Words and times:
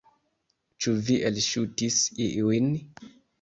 Ĉu 0.85 0.93
vi 1.09 1.17
elŝutis 1.29 1.99
iujn? 2.29 2.73